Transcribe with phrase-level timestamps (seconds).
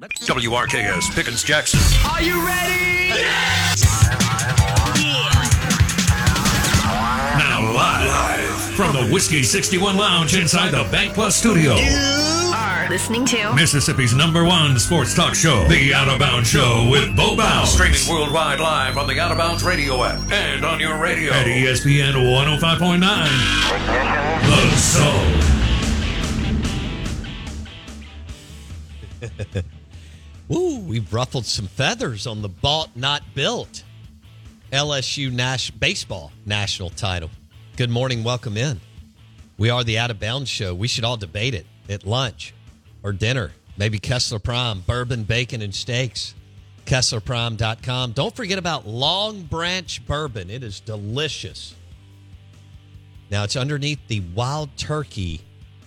[0.00, 1.78] WRKS Pickens Jackson.
[2.10, 3.10] Are you ready?
[7.36, 11.74] Now live from the Whiskey 61 Lounge inside the Bank Plus studio.
[11.74, 16.88] You are listening to Mississippi's number one sports talk show, The Out of Bounds Show
[16.90, 17.70] with Bo Bounds.
[17.70, 21.44] Streaming worldwide live on the Out of Bounds radio app and on your radio at
[21.44, 23.00] ESPN 105.9.
[24.48, 24.76] The
[29.60, 29.70] Zone.
[30.52, 33.84] Ooh, we've ruffled some feathers on the bought not built
[34.72, 37.30] LSU Nash baseball national title.
[37.76, 38.80] Good morning, welcome in.
[39.58, 40.74] We are the Out of Bounds show.
[40.74, 42.52] We should all debate it at lunch
[43.04, 43.52] or dinner.
[43.76, 46.34] Maybe Kessler Prime, bourbon, bacon, and steaks.
[46.86, 48.12] KesslerPrime.com.
[48.12, 50.50] Don't forget about Long Branch Bourbon.
[50.50, 51.76] It is delicious.
[53.30, 55.42] Now it's underneath the Wild Turkey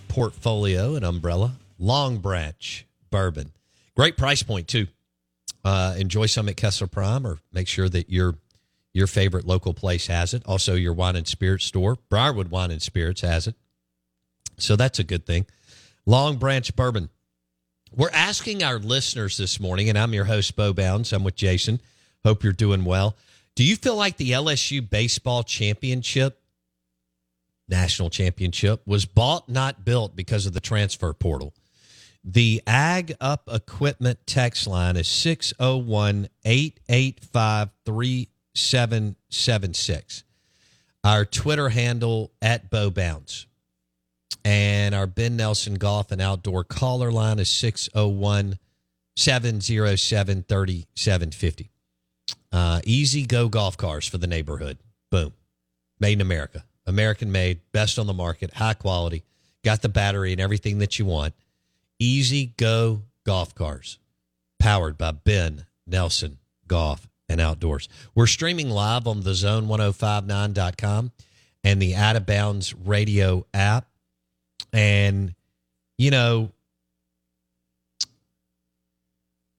[0.08, 1.56] portfolio and umbrella.
[1.78, 3.52] Long Branch Bourbon.
[3.96, 4.86] Great price point too.
[5.64, 8.34] Uh, enjoy some at Kessler Prime, or make sure that your
[8.92, 10.42] your favorite local place has it.
[10.46, 13.54] Also, your wine and spirits store, Briarwood Wine and Spirits, has it.
[14.58, 15.46] So that's a good thing.
[16.06, 17.10] Long Branch Bourbon.
[17.92, 21.12] We're asking our listeners this morning, and I'm your host, Bo Bounds.
[21.12, 21.80] I'm with Jason.
[22.24, 23.16] Hope you're doing well.
[23.54, 26.40] Do you feel like the LSU baseball championship,
[27.68, 31.54] national championship, was bought, not built because of the transfer portal?
[32.26, 40.24] The Ag Up Equipment text line is 601 885 3776.
[41.04, 43.46] Our Twitter handle at Bo Bounds.
[44.42, 48.58] And our Ben Nelson Golf and Outdoor caller line is 601
[49.16, 51.70] 707 3750.
[52.50, 54.78] Uh, E-Z-GO golf cars for the neighborhood.
[55.10, 55.34] Boom.
[56.00, 56.64] Made in America.
[56.86, 59.24] American made, best on the market, high quality,
[59.62, 61.34] got the battery and everything that you want.
[61.98, 63.98] E-Z-GO Golf Cars,
[64.58, 67.88] powered by Ben Nelson Golf and Outdoors.
[68.14, 71.12] We're streaming live on the zone1059.com
[71.62, 73.88] and the Out of Bounds radio app.
[74.72, 75.34] And,
[75.96, 76.50] you know,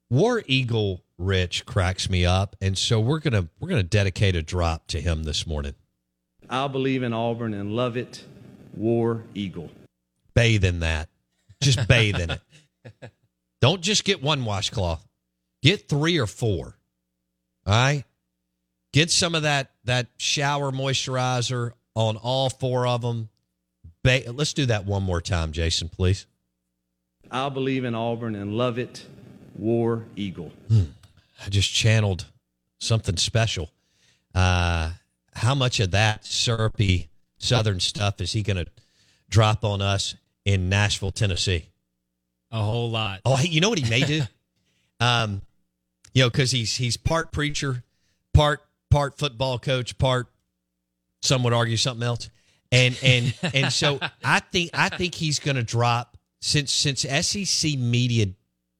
[0.10, 2.56] War Eagle Rich cracks me up.
[2.62, 5.76] And so we're gonna we're gonna dedicate a drop to him this morning.
[6.50, 8.24] I'll believe in Auburn and love it.
[8.76, 9.72] War Eagle.
[10.34, 11.10] Bathe in that.
[11.66, 12.42] Just bathe in it.
[13.62, 15.06] Don't just get one washcloth.
[15.64, 16.76] Get three or four.
[17.66, 18.04] All right.
[18.94, 23.30] Get some of that that shower moisturizer on all four of them.
[24.04, 26.28] Ba- Let's do that one more time, Jason, please.
[27.32, 29.06] I'll believe in Auburn and love it.
[29.58, 30.52] War Eagle.
[30.72, 32.26] I just channeled
[32.80, 33.72] something special.
[34.36, 34.92] Uh,
[35.34, 38.70] how much of that syrupy Southern stuff is he going to
[39.30, 40.16] drop on us
[40.46, 41.66] in Nashville, Tennessee?
[42.52, 43.22] A whole lot.
[43.26, 44.22] Oh, you know what he may do?
[45.00, 45.42] um,
[46.14, 47.84] you know, because he's he's part preacher,
[48.34, 50.28] part part football coach, part
[51.22, 52.30] some would argue something else,
[52.72, 57.78] and and and so I think I think he's going to drop since since SEC
[57.78, 58.28] media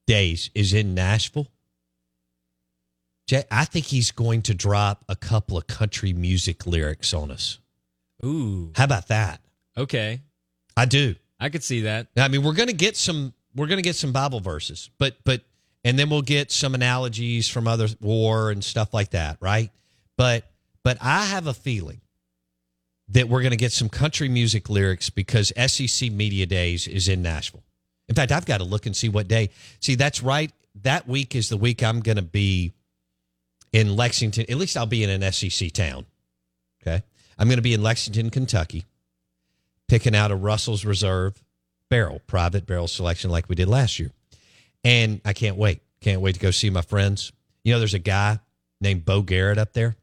[0.06, 1.48] days is in Nashville.
[3.26, 7.58] Jay, I think he's going to drop a couple of country music lyrics on us.
[8.24, 8.70] Ooh.
[8.76, 9.40] How about that?
[9.76, 10.20] Okay.
[10.76, 11.16] I do.
[11.38, 12.08] I could see that.
[12.16, 13.34] I mean, we're going to get some.
[13.54, 15.42] We're going to get some Bible verses, but but
[15.84, 19.70] and then we'll get some analogies from other war and stuff like that, right?
[20.16, 20.44] But
[20.82, 22.00] but I have a feeling
[23.08, 27.22] that we're going to get some country music lyrics because SEC Media Days is in
[27.22, 27.62] Nashville.
[28.08, 29.50] In fact, I've got to look and see what day.
[29.80, 30.50] See, that's right.
[30.82, 32.72] That week is the week I'm going to be
[33.72, 34.46] in Lexington.
[34.48, 36.06] At least I'll be in an SEC town.
[36.82, 37.02] Okay,
[37.38, 38.84] I'm going to be in Lexington, Kentucky
[39.88, 41.42] picking out a Russell's Reserve
[41.88, 44.10] barrel, private barrel selection like we did last year.
[44.84, 45.80] And I can't wait.
[46.00, 47.32] Can't wait to go see my friends.
[47.64, 48.38] You know, there's a guy
[48.80, 49.96] named Bo Garrett up there.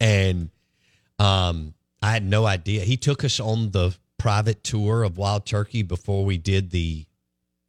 [0.00, 0.50] And
[1.18, 2.82] um, I had no idea.
[2.82, 7.06] He took us on the private tour of Wild Turkey before we did the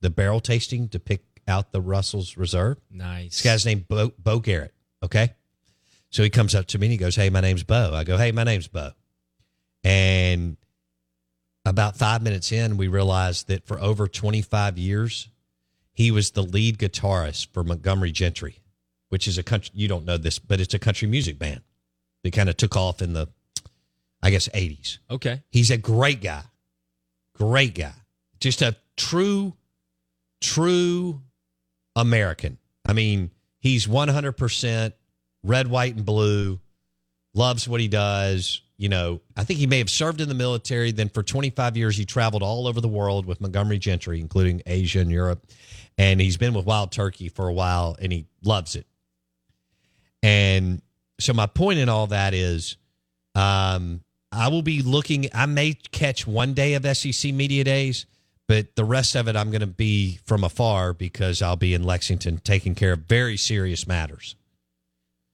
[0.01, 2.77] the barrel tasting to pick out the Russell's Reserve.
[2.91, 3.31] Nice.
[3.31, 4.73] This guy's named Bo, Bo Garrett.
[5.01, 5.33] Okay.
[6.09, 7.93] So he comes up to me and he goes, Hey, my name's Bo.
[7.93, 8.91] I go, Hey, my name's Bo.
[9.83, 10.57] And
[11.65, 15.29] about five minutes in, we realized that for over 25 years,
[15.93, 18.59] he was the lead guitarist for Montgomery Gentry,
[19.09, 21.61] which is a country, you don't know this, but it's a country music band
[22.23, 23.27] that kind of took off in the,
[24.21, 24.97] I guess, 80s.
[25.09, 25.43] Okay.
[25.51, 26.43] He's a great guy.
[27.35, 27.93] Great guy.
[28.39, 29.53] Just a true,
[30.41, 31.21] true
[31.95, 32.57] American.
[32.85, 34.93] I mean, he's 100%
[35.43, 36.59] red, white, and blue,
[37.33, 40.91] loves what he does, you know, I think he may have served in the military.
[40.91, 44.99] Then for 25 years, he traveled all over the world with Montgomery Gentry, including Asia
[44.99, 45.45] and Europe.
[45.97, 48.87] And he's been with Wild Turkey for a while and he loves it.
[50.23, 50.81] And
[51.19, 52.77] so my point in all that is
[53.35, 58.05] um, I will be looking, I may catch one day of SEC Media Days,
[58.47, 61.83] but the rest of it I'm going to be from afar because I'll be in
[61.83, 64.35] Lexington taking care of very serious matters.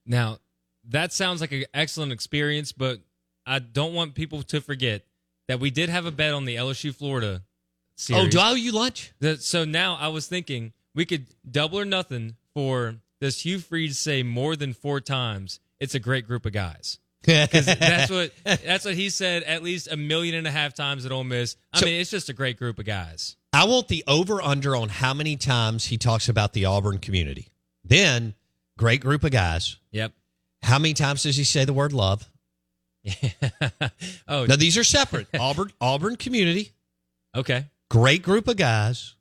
[0.05, 0.39] Now,
[0.87, 2.99] that sounds like an excellent experience, but
[3.49, 5.03] I don't want people to forget
[5.47, 7.41] that we did have a bet on the LSU Florida
[7.95, 8.25] series.
[8.25, 9.11] Oh, do I owe you lunch?
[9.39, 14.23] So now I was thinking we could double or nothing for does Hugh Freeze say
[14.23, 15.59] more than four times?
[15.79, 16.99] It's a great group of guys.
[17.21, 21.05] Because that's what that's what he said at least a million and a half times
[21.05, 21.57] at Ole Miss.
[21.73, 23.35] I So- mean, it's just a great group of guys.
[23.51, 27.49] I want the over under on how many times he talks about the Auburn community.
[27.83, 28.35] Then,
[28.77, 29.75] great group of guys.
[29.91, 30.13] Yep.
[30.63, 32.29] How many times does he say the word love?
[34.27, 35.27] oh, Now these are separate.
[35.39, 36.73] Auburn Auburn community,
[37.35, 37.65] okay.
[37.89, 39.15] great group of guys.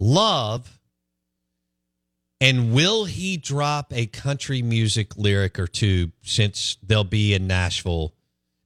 [0.00, 0.72] Love.
[2.38, 8.12] And will he drop a country music lyric or two since they'll be in Nashville?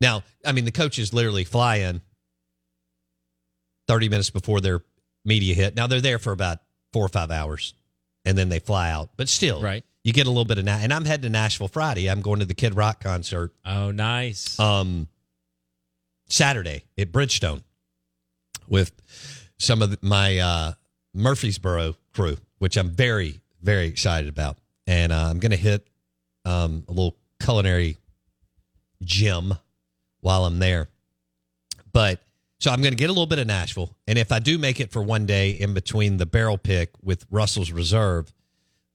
[0.00, 2.00] Now, I mean, the coaches literally fly in
[3.86, 4.82] 30 minutes before their
[5.24, 5.76] media hit.
[5.76, 6.58] Now they're there for about
[6.92, 7.74] four or five hours
[8.24, 9.10] and then they fly out.
[9.16, 9.84] But still, Right.
[10.04, 12.08] You get a little bit of, Na- and I'm heading to Nashville Friday.
[12.08, 14.58] I'm going to the Kid Rock concert Oh, nice.
[14.58, 15.08] um,
[16.28, 17.62] Saturday at Bridgestone
[18.68, 18.92] with
[19.58, 20.72] some of my uh,
[21.14, 24.58] Murfreesboro crew, which I'm very, very excited about.
[24.86, 25.86] And uh, I'm going to hit
[26.44, 27.98] um, a little culinary
[29.02, 29.54] gym
[30.20, 30.88] while I'm there.
[31.92, 32.20] But
[32.58, 33.96] so I'm going to get a little bit of Nashville.
[34.06, 37.26] And if I do make it for one day in between the barrel pick with
[37.30, 38.32] Russell's Reserve,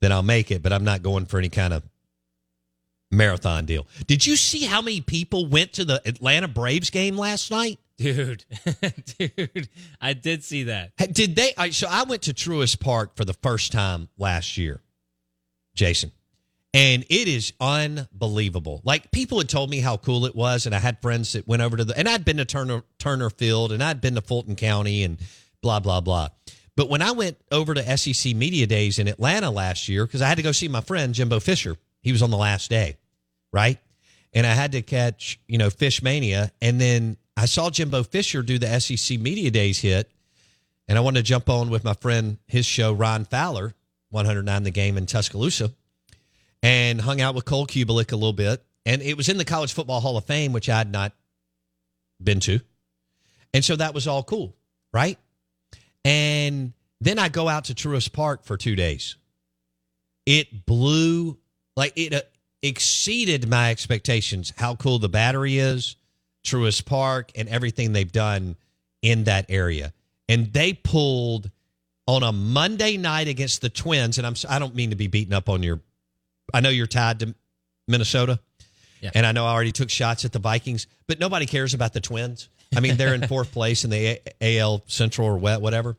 [0.06, 0.62] then I'll make it.
[0.62, 1.84] But I'm not going for any kind of
[3.12, 3.88] marathon deal.
[4.08, 7.80] Did you see how many people went to the Atlanta Braves game last night?
[7.98, 8.44] dude,
[9.18, 9.70] dude,
[10.02, 10.92] I did see that.
[11.12, 11.54] Did they?
[11.58, 14.82] I, so I went to Truist Park for the first time last year,
[15.76, 16.12] Jason,
[16.74, 18.82] and it is unbelievable.
[18.84, 21.62] Like people had told me how cool it was, and I had friends that went
[21.62, 24.56] over to the, and I'd been to Turner Turner Field, and I'd been to Fulton
[24.56, 25.18] County, and
[25.62, 26.30] blah blah blah.
[26.76, 30.28] But when I went over to SEC Media Days in Atlanta last year, because I
[30.28, 32.98] had to go see my friend Jimbo Fisher, he was on the last day,
[33.54, 33.80] right?
[34.34, 38.42] And I had to catch, you know, Fish Mania, and then I saw Jimbo Fisher
[38.42, 40.12] do the SEC Media Days hit,
[40.88, 43.74] and I wanted to jump on with my friend, his show, Ron Fowler,
[44.10, 45.72] 109 The Game in Tuscaloosa,
[46.62, 48.64] and hung out with Cole Cubelic a little bit.
[48.86, 51.14] And it was in the College Football Hall of Fame, which I had not
[52.22, 52.60] been to.
[53.54, 54.56] And so that was all cool,
[54.94, 55.18] right?
[56.06, 56.72] And
[57.02, 59.16] then I go out to Truist Park for two days.
[60.26, 61.38] It blew,
[61.76, 62.22] like, it uh,
[62.62, 65.98] exceeded my expectations how cool the battery is,
[66.46, 68.56] Truist Park, and everything they've done
[69.02, 69.94] in that area.
[70.30, 71.52] And they pulled
[72.08, 74.18] on a Monday night against the Twins.
[74.18, 75.82] And I'm I don't mean to be beating up on your.
[76.54, 77.34] I know you're tied to
[77.88, 78.40] Minnesota,
[79.02, 79.12] Yeah.
[79.16, 82.02] and I know I already took shots at the Vikings, but nobody cares about the
[82.02, 82.50] Twins.
[82.76, 85.98] I mean, they're in fourth place in the A- AL Central or wet whatever,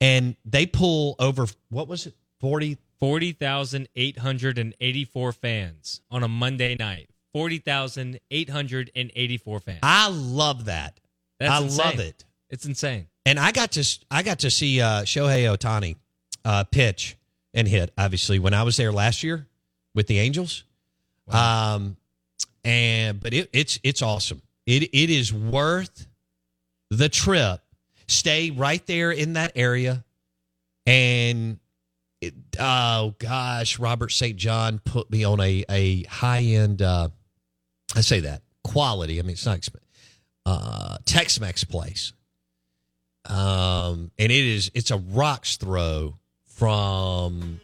[0.00, 7.08] and they pull over what was it forty 40,884 fans on a Monday night.
[7.32, 9.78] 40,884 fans.
[9.82, 11.00] I love that.
[11.38, 11.86] That's I insane.
[11.86, 12.24] love it.
[12.50, 13.06] It's insane.
[13.24, 15.96] And I got to I got to see uh, Shohei Ohtani
[16.44, 17.16] uh, pitch
[17.54, 17.92] and hit.
[17.96, 19.46] Obviously, when I was there last year
[19.94, 20.64] with the Angels,
[21.28, 21.96] um,
[22.64, 24.42] and but it, it's it's awesome.
[24.70, 26.06] It it is worth
[26.90, 27.60] the trip.
[28.08, 30.04] Stay right there in that area,
[30.86, 31.58] and
[32.20, 34.36] it, oh gosh, Robert St.
[34.36, 36.82] John put me on a a high end.
[36.82, 37.08] Uh,
[37.94, 39.18] I say that quality.
[39.18, 39.66] I mean, it's not
[40.46, 42.12] uh, Tex Mex place
[43.28, 47.60] um, and it is it's a rocks throw from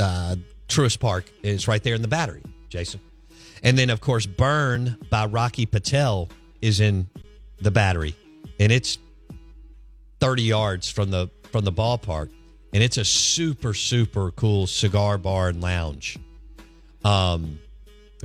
[0.00, 0.36] uh,
[0.68, 1.30] Truist Park.
[1.42, 3.00] It's right there in the Battery, Jason.
[3.62, 6.28] And then of course, Burn by Rocky Patel
[6.60, 7.08] is in
[7.60, 8.14] the Battery,
[8.58, 8.98] and it's
[10.20, 12.30] thirty yards from the from the ballpark,
[12.72, 16.18] and it's a super super cool cigar bar and lounge.
[17.04, 17.58] Um,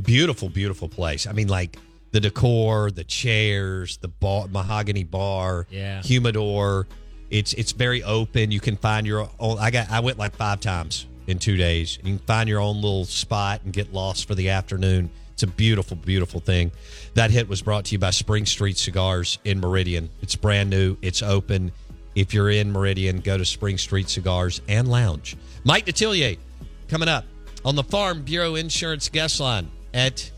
[0.03, 1.27] beautiful, beautiful place.
[1.27, 1.77] I mean, like
[2.11, 6.01] the decor, the chairs, the bar, mahogany bar, Yeah.
[6.01, 6.87] humidor.
[7.29, 8.49] It's it's very open.
[8.51, 9.59] You can find your own.
[9.59, 11.97] I got I went like five times in two days.
[11.97, 15.09] You can find your own little spot and get lost for the afternoon.
[15.37, 16.71] It's a beautiful, beautiful thing.
[17.13, 20.09] That hit was brought to you by Spring Street Cigars in Meridian.
[20.23, 20.97] It's brand new.
[21.03, 21.71] It's open.
[22.15, 25.37] If you're in Meridian, go to Spring Street Cigars and Lounge.
[25.63, 26.39] Mike Detillier
[26.87, 27.23] coming up
[27.63, 30.31] on the Farm Bureau Insurance guest line at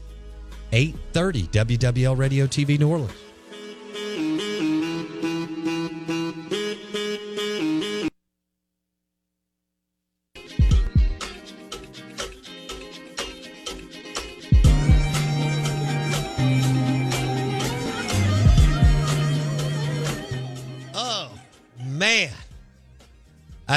[0.74, 1.44] 830
[1.78, 3.29] WWL Radio TV New Orleans.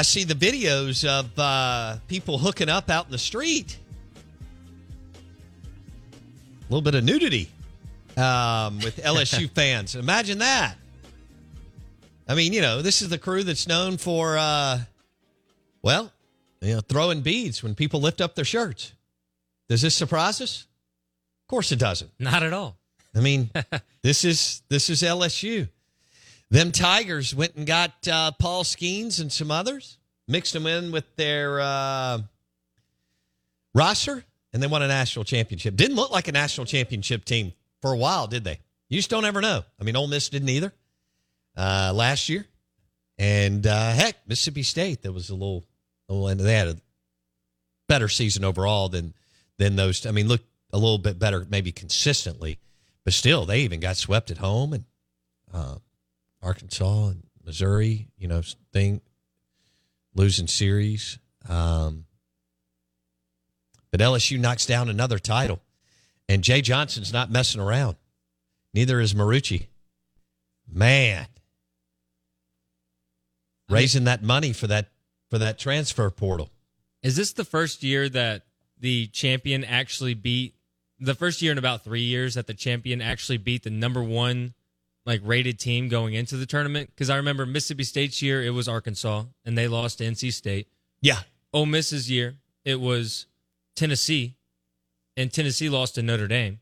[0.03, 3.77] I see the videos of uh, people hooking up out in the street.
[6.59, 7.49] A little bit of nudity
[8.17, 9.95] um, with LSU fans.
[9.95, 10.75] Imagine that.
[12.27, 14.81] I mean, you know, this is the crew that's known for, uh,
[15.81, 16.11] well,
[16.59, 18.91] you know, throwing beads when people lift up their shirts.
[19.69, 20.67] Does this surprise us?
[21.43, 22.11] Of course it doesn't.
[22.19, 22.75] Not at all.
[23.15, 23.51] I mean,
[24.01, 25.69] this is this is LSU.
[26.53, 31.03] Them Tigers went and got uh, Paul Skenes and some others, mixed them in with
[31.15, 32.19] their uh,
[33.73, 35.75] roster, and they won a national championship.
[35.75, 38.59] Didn't look like a national championship team for a while, did they?
[38.87, 39.63] You just don't ever know.
[39.81, 40.71] I mean, Ole Miss didn't either
[41.57, 42.45] uh, last year,
[43.17, 45.01] and uh, heck, Mississippi State.
[45.01, 45.63] That was a little,
[46.07, 46.77] a little, they had a
[47.87, 49.15] better season overall than
[49.57, 50.05] than those.
[50.05, 52.59] I mean, looked a little bit better, maybe consistently,
[53.03, 54.83] but still, they even got swept at home and.
[56.43, 59.01] Arkansas and Missouri, you know, thing
[60.15, 61.17] losing series.
[61.47, 62.05] Um,
[63.91, 65.59] but LSU knocks down another title,
[66.27, 67.95] and Jay Johnson's not messing around.
[68.73, 69.67] Neither is Marucci.
[70.71, 71.27] Man,
[73.69, 74.89] raising that money for that
[75.29, 76.49] for that transfer portal.
[77.03, 78.43] Is this the first year that
[78.79, 80.55] the champion actually beat
[80.99, 84.53] the first year in about three years that the champion actually beat the number one
[85.05, 86.89] like rated team going into the tournament?
[86.93, 90.67] Because I remember Mississippi State's year it was Arkansas and they lost to NC State.
[91.01, 91.19] Yeah.
[91.53, 93.27] Ole Miss's year it was
[93.75, 94.35] Tennessee,
[95.17, 96.59] and Tennessee lost to Notre Dame.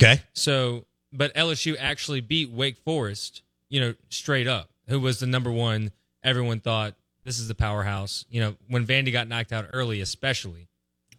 [0.00, 0.22] Okay.
[0.32, 5.50] So, but LSU actually beat Wake Forest, you know, straight up, who was the number
[5.50, 5.92] one.
[6.22, 8.24] Everyone thought this is the powerhouse.
[8.30, 10.68] You know, when Vandy got knocked out early, especially.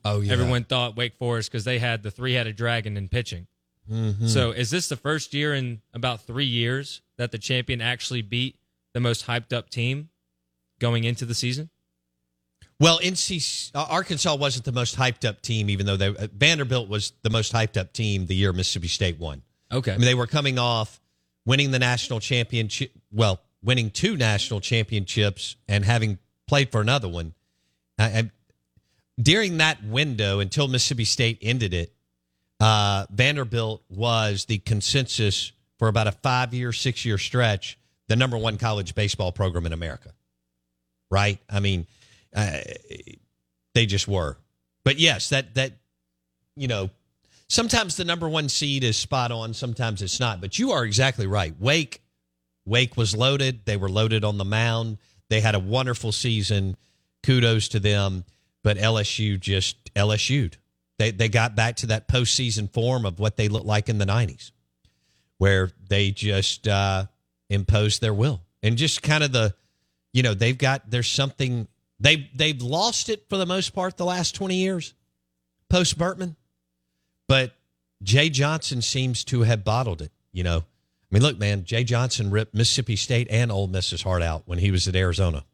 [0.04, 0.34] Oh yeah.
[0.34, 3.48] Everyone thought Wake Forest because they had the three-headed dragon in pitching.
[3.90, 4.28] Mm-hmm.
[4.28, 8.58] So, is this the first year in about three years that the champion actually beat
[8.94, 10.10] the most hyped up team
[10.80, 11.70] going into the season?
[12.80, 16.90] Well, NC uh, Arkansas wasn't the most hyped up team, even though they uh, Vanderbilt
[16.90, 19.44] was the most hyped up team the year Mississippi State won.
[19.72, 19.94] Okay.
[19.94, 21.00] I mean, they were coming off
[21.46, 22.92] winning the national championship.
[23.12, 27.34] Well, winning two national championships and having played for another one.
[28.00, 28.32] Uh, and
[29.22, 31.94] during that window, until Mississippi State ended it,
[32.62, 38.38] uh, Vanderbilt was the consensus for about a five year, six year stretch, the number
[38.38, 40.14] one college baseball program in America.
[41.10, 41.40] Right?
[41.50, 41.88] I mean,
[42.36, 42.60] uh,
[43.74, 44.38] they just were.
[44.86, 45.74] But yes, that that
[46.56, 46.92] you know,
[47.50, 50.40] sometimes the number one seed is spot on, sometimes it's not.
[50.40, 51.56] But you are exactly right.
[51.60, 52.02] Wake,
[52.66, 53.66] Wake was loaded.
[53.66, 55.00] They were loaded on the mound.
[55.30, 56.78] They had a wonderful season.
[57.24, 58.26] Kudos to them.
[58.64, 60.58] But LSU just LSU'd.
[61.02, 64.06] They they got back to that postseason form of what they looked like in the
[64.06, 64.52] nineties,
[65.40, 67.08] where they just uh,
[67.50, 69.56] imposed their will and just kind of the,
[70.14, 71.68] you know, they've got there's something
[72.00, 74.94] they they've lost it for the most part the last twenty years,
[75.72, 76.36] post Bertman,
[77.28, 77.56] but
[78.04, 80.12] Jay Johnson seems to have bottled it.
[80.32, 80.64] You know, I
[81.10, 84.70] mean, look, man, Jay Johnson ripped Mississippi State and Ole Miss's heart out when he
[84.70, 85.46] was at Arizona.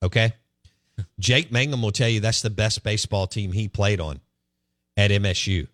[0.00, 0.32] Okay,
[1.18, 4.20] Jake Mangum will tell you that's the best baseball team he played on
[4.96, 5.68] at MSU,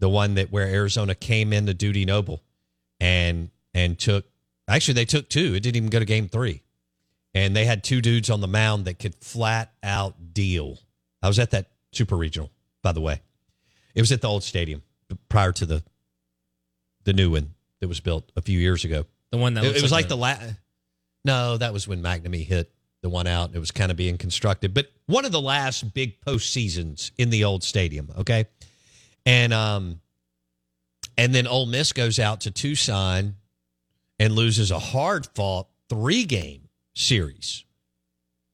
[0.00, 2.42] the one that where Arizona came into Dudy Noble
[3.00, 4.26] and and took
[4.68, 5.54] actually they took two.
[5.54, 6.62] It didn't even go to game three.
[7.36, 10.78] And they had two dudes on the mound that could flat out deal.
[11.20, 12.50] I was at that super regional,
[12.82, 13.20] by the way.
[13.94, 14.82] It was at the old stadium
[15.28, 15.82] prior to the
[17.04, 19.04] the new one that was built a few years ago.
[19.30, 20.54] The one that it, it was like a- the last.
[21.24, 22.70] No, that was when McNamee hit
[23.04, 23.50] the one out.
[23.54, 27.44] It was kind of being constructed, but one of the last big postseasons in the
[27.44, 28.10] old stadium.
[28.18, 28.46] Okay,
[29.26, 30.00] and um,
[31.16, 33.36] and then Ole Miss goes out to Tucson
[34.18, 36.62] and loses a hard fought three game
[36.94, 37.64] series.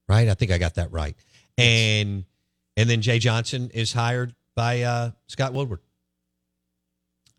[0.09, 1.17] Right, I think I got that right.
[1.57, 2.25] And
[2.77, 5.81] and then Jay Johnson is hired by uh, Scott Woodward,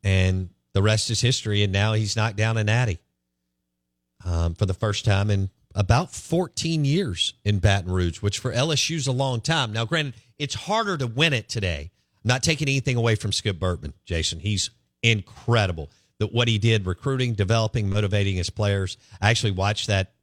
[0.01, 1.63] and the rest is history.
[1.63, 2.99] And now he's knocked down a natty
[4.23, 8.95] um, for the first time in about 14 years in Baton Rouge, which for LSU
[8.95, 9.71] is a long time.
[9.71, 11.91] Now, granted, it's harder to win it today.
[12.23, 14.39] I'm not taking anything away from Skip Bertman, Jason.
[14.39, 14.69] He's
[15.03, 15.89] incredible.
[16.19, 18.97] That what he did, recruiting, developing, motivating his players.
[19.19, 20.13] I actually watched that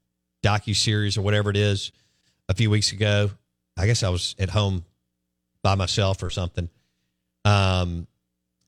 [0.45, 1.90] docu series or whatever it is
[2.49, 3.31] a few weeks ago.
[3.76, 4.85] I guess I was at home
[5.62, 6.69] by myself or something.
[7.45, 8.07] Um,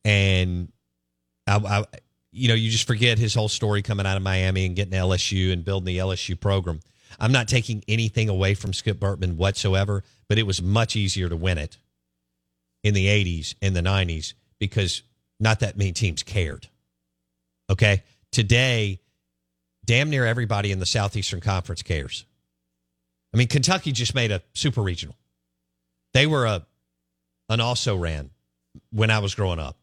[0.04, 0.72] and
[1.46, 1.84] I, I,
[2.32, 5.52] you know, you just forget his whole story coming out of Miami and getting LSU
[5.52, 6.80] and building the LSU program.
[7.18, 11.36] I'm not taking anything away from Skip Bertman whatsoever, but it was much easier to
[11.36, 11.76] win it
[12.84, 15.02] in the 80s and the 90s because
[15.40, 16.68] not that many teams cared.
[17.68, 18.02] Okay.
[18.30, 19.00] Today,
[19.84, 22.24] damn near everybody in the Southeastern Conference cares.
[23.34, 25.16] I mean, Kentucky just made a super regional.
[26.14, 26.66] They were a
[27.48, 28.30] an also ran
[28.92, 29.76] when I was growing up.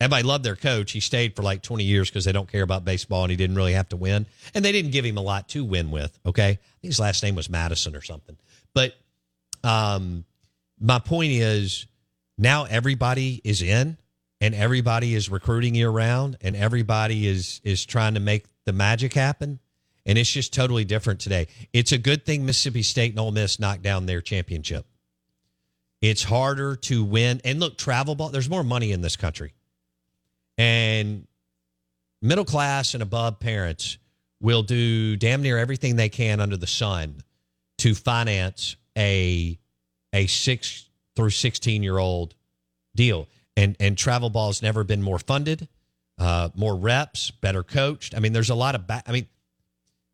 [0.00, 0.92] Everybody loved their coach.
[0.92, 3.56] He stayed for like 20 years because they don't care about baseball and he didn't
[3.56, 4.26] really have to win.
[4.54, 6.18] And they didn't give him a lot to win with.
[6.24, 6.60] Okay.
[6.80, 8.36] His last name was Madison or something.
[8.74, 8.94] But
[9.64, 10.24] um,
[10.80, 11.86] my point is
[12.36, 13.98] now everybody is in
[14.40, 19.14] and everybody is recruiting year round and everybody is is trying to make the magic
[19.14, 19.58] happen.
[20.06, 21.48] And it's just totally different today.
[21.72, 24.86] It's a good thing Mississippi State and Ole Miss knocked down their championship.
[26.00, 27.40] It's harder to win.
[27.44, 29.52] And look, travel ball, there's more money in this country.
[30.58, 31.26] And
[32.20, 33.96] middle class and above parents
[34.40, 37.22] will do damn near everything they can under the sun
[37.78, 39.58] to finance a
[40.12, 42.34] a 6 through 16 year old
[42.94, 43.28] deal.
[43.56, 45.68] And and travel ball has never been more funded,
[46.18, 48.14] uh, more reps, better coached.
[48.16, 49.26] I mean, there's a lot of ba- I mean,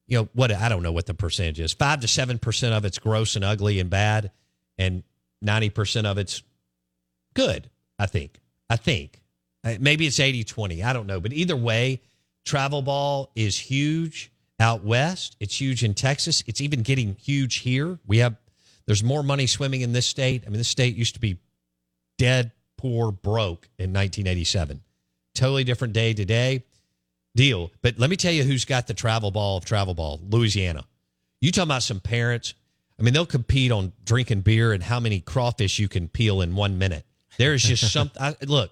[0.07, 0.51] you know what?
[0.53, 1.73] I don't know what the percentage is.
[1.73, 4.31] Five to seven percent of it's gross and ugly and bad,
[4.79, 5.03] and
[5.43, 6.43] ninety percent of it's
[7.35, 7.69] good.
[7.99, 8.41] I think.
[8.71, 9.21] I think.
[9.65, 10.85] Uh, maybe it's 80-20.
[10.85, 12.03] I don't know, but either way,
[12.45, 14.31] travel ball is huge
[14.61, 15.37] out west.
[15.41, 16.45] It's huge in Texas.
[16.47, 17.99] It's even getting huge here.
[18.07, 18.37] We have
[18.87, 20.45] there's more money swimming in this state.
[20.47, 21.39] I mean, this state used to be
[22.19, 24.83] dead poor broke in 1987.
[25.35, 26.65] Totally different day today
[27.35, 27.71] deal.
[27.83, 30.85] But let me tell you who's got the travel ball of travel ball Louisiana.
[31.41, 32.55] You talking about some parents?
[32.99, 36.55] I mean, they'll compete on drinking beer and how many crawfish you can peel in
[36.55, 37.05] one minute.
[37.39, 38.23] There's just something.
[38.23, 38.71] I, look,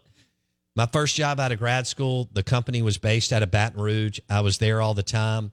[0.74, 4.20] my first job out of grad school, the company was based out of Baton Rouge.
[4.28, 5.52] I was there all the time.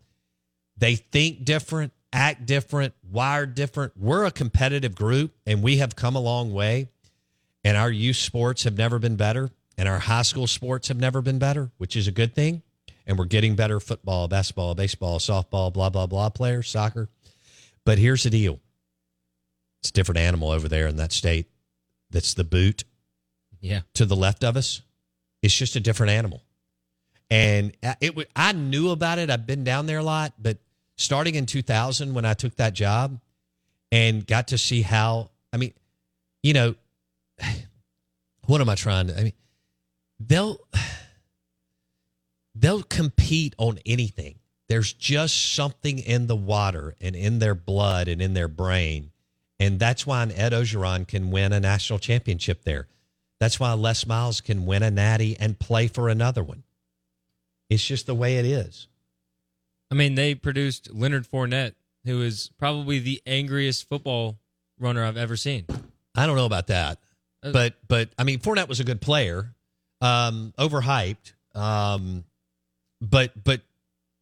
[0.78, 3.94] They think different, act different, wired different.
[3.98, 6.90] We're a competitive group and we have come a long way.
[7.64, 9.50] And our youth sports have never been better.
[9.78, 12.64] And our high school sports have never been better, which is a good thing
[13.10, 17.10] and we're getting better football, basketball, baseball, softball, blah, blah, blah players, soccer.
[17.84, 18.60] But here's the deal
[19.82, 21.48] it's a different animal over there in that state.
[22.12, 22.84] That's the boot.
[23.62, 23.82] Yeah.
[23.96, 24.84] To the left of us.
[25.42, 26.44] It's just a different animal.
[27.30, 29.30] And it I knew about it.
[29.30, 30.58] I've been down there a lot, but
[30.98, 33.20] starting in 2000 when I took that job
[33.92, 35.74] and got to see how, I mean,
[36.44, 36.76] you know,
[38.46, 39.34] what am I trying to, I mean,
[40.20, 40.60] they'll,
[42.56, 44.40] they'll compete on anything.
[44.68, 49.12] There's just something in the water and in their blood and in their brain.
[49.60, 52.88] And that's why an Ed Orgeron can win a national championship there.
[53.40, 56.64] That's why Les Miles can win a natty and play for another one.
[57.70, 58.88] It's just the way it is.
[59.92, 61.74] I mean, they produced Leonard Fournette,
[62.06, 64.38] who is probably the angriest football
[64.80, 65.66] runner I've ever seen.
[66.16, 67.00] I don't know about that,
[67.44, 69.54] uh, but but I mean, Fournette was a good player,
[70.02, 71.34] um, overhyped.
[71.56, 72.26] Um,
[73.02, 73.62] but but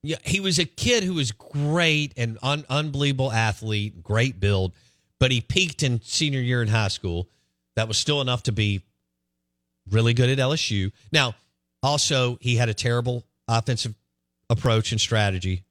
[0.04, 4.74] yeah, he was a kid who was great and un- unbelievable athlete, great build,
[5.20, 7.28] but he peaked in senior year in high school.
[7.76, 8.82] That was still enough to be
[9.92, 10.92] really good at LSU.
[11.12, 11.36] Now,
[11.84, 13.96] also he had a terrible offensive
[14.50, 15.64] approach and strategy,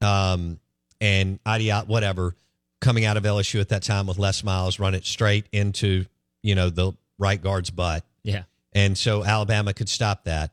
[0.00, 0.60] um,
[1.00, 2.34] and idea whatever
[2.80, 6.04] coming out of LSU at that time with Les Miles, run it straight into
[6.42, 8.04] you know the right guard's butt.
[8.22, 10.52] Yeah, and so Alabama could stop that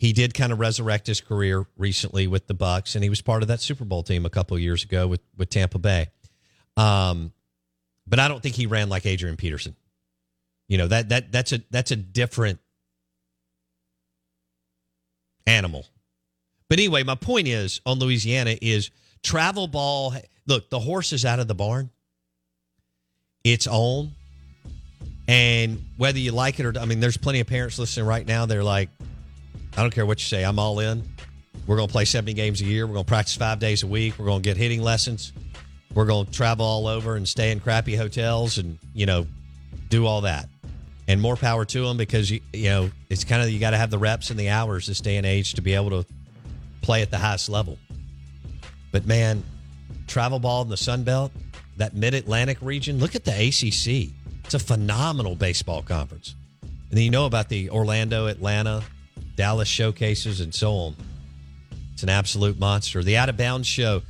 [0.00, 3.42] he did kind of resurrect his career recently with the Bucks, and he was part
[3.42, 6.08] of that Super Bowl team a couple years ago with with Tampa Bay.
[6.78, 7.32] Um,
[8.06, 9.76] but I don't think he ran like Adrian Peterson.
[10.70, 12.60] You know that that that's a that's a different
[15.44, 15.84] animal.
[16.68, 18.92] But anyway, my point is on Louisiana is
[19.24, 20.14] travel ball.
[20.46, 21.90] Look, the horse is out of the barn.
[23.42, 24.12] It's on.
[25.26, 28.46] And whether you like it or I mean, there's plenty of parents listening right now.
[28.46, 28.90] They're like,
[29.76, 30.44] I don't care what you say.
[30.44, 31.02] I'm all in.
[31.66, 32.86] We're going to play 70 games a year.
[32.86, 34.20] We're going to practice five days a week.
[34.20, 35.32] We're going to get hitting lessons.
[35.94, 39.26] We're going to travel all over and stay in crappy hotels and, you know,
[39.88, 40.48] do all that.
[41.10, 43.76] And more power to them because, you, you know, it's kind of, you got to
[43.76, 46.06] have the reps and the hours this day and age to be able to
[46.82, 47.78] play at the highest level.
[48.92, 49.42] But man,
[50.06, 51.32] travel ball in the Sun Belt,
[51.78, 54.14] that mid Atlantic region, look at the ACC.
[54.44, 56.36] It's a phenomenal baseball conference.
[56.62, 58.84] And then you know about the Orlando, Atlanta,
[59.34, 60.96] Dallas showcases, and so on.
[61.92, 63.02] It's an absolute monster.
[63.02, 64.02] The Out of Bounds Show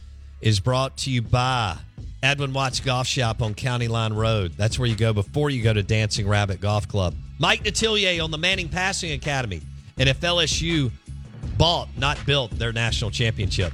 [0.42, 1.78] is brought to you by
[2.22, 4.52] Edwin Watts Golf Shop on County Line Road.
[4.56, 7.14] That's where you go before you go to Dancing Rabbit Golf Club.
[7.38, 9.62] Mike Detillier on the Manning Passing Academy
[9.98, 10.90] and if LSU
[11.56, 13.72] bought, not built, their national championship.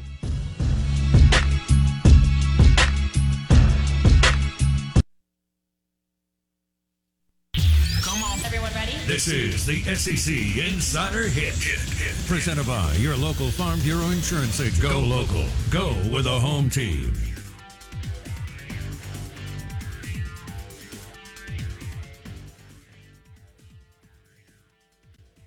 [8.03, 8.93] Come on, everyone ready?
[9.07, 10.35] This is the SEC
[10.73, 11.55] Insider Hit.
[11.55, 12.27] Hit, hit.
[12.29, 14.81] Presented by your local Farm Bureau Insurance agent.
[14.81, 15.47] Go local.
[15.71, 17.13] Go with a home team.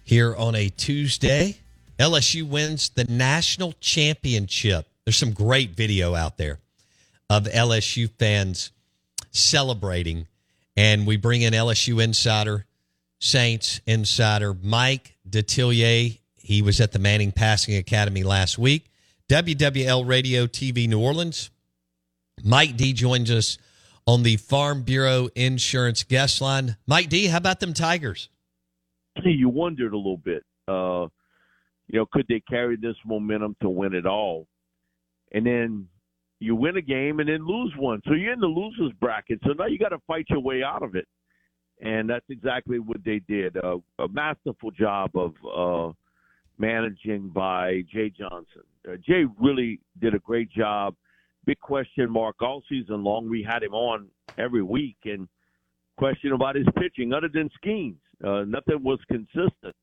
[0.03, 1.59] Here on a Tuesday,
[1.99, 4.87] LSU wins the national championship.
[5.05, 6.61] There's some great video out there
[7.29, 8.71] of LSU fans
[9.33, 10.29] celebrating
[10.77, 12.67] and we bring in LSU insider,
[13.21, 16.19] Saints insider Mike Detillier.
[16.37, 18.91] He was at the Manning Passing Academy last week.
[19.29, 21.51] WWL Radio TV New Orleans.
[22.43, 23.57] Mike D joins us
[24.07, 26.77] on the Farm Bureau Insurance guest line.
[26.87, 28.29] Mike D, how about them Tigers?
[29.25, 30.43] You wondered a little bit.
[30.69, 31.07] Uh,
[31.87, 34.47] you know, could they carry this momentum to win it all?
[35.33, 35.89] And then
[36.45, 38.01] you win a game and then lose one.
[38.07, 39.41] So you're in the losers bracket.
[39.45, 41.07] So now you got to fight your way out of it.
[41.81, 43.57] And that's exactly what they did.
[43.57, 45.93] Uh, a masterful job of uh,
[46.59, 48.63] managing by Jay Johnson.
[48.89, 50.95] Uh, Jay really did a great job.
[51.47, 53.29] Big question mark all season long.
[53.29, 55.29] We had him on every week and
[55.99, 57.97] question about his pitching other than Skenes.
[58.25, 59.75] Uh, nothing was consistent.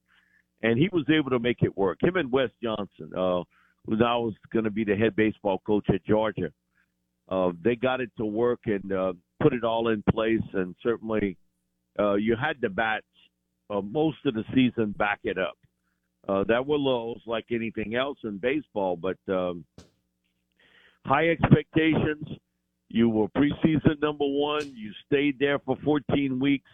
[0.63, 1.97] And he was able to make it work.
[2.02, 3.12] Him and Wes Johnson.
[3.88, 6.52] Who now is going to be the head baseball coach at Georgia.
[7.30, 11.38] Uh, they got it to work and uh, put it all in place, and certainly
[12.00, 13.06] uh, you had the bats
[13.70, 15.58] uh, most of the season back it up.
[16.28, 19.65] Uh, that were lows like anything else in baseball, but um,
[21.06, 22.28] high expectations.
[22.89, 24.72] You were preseason number one.
[24.76, 26.70] You stayed there for 14 weeks